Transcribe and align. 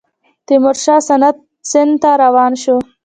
تیمورشاه 0.45 1.01
سند 1.71 1.95
ته 2.01 2.09
روان 2.23 2.53
شو. 2.61 2.75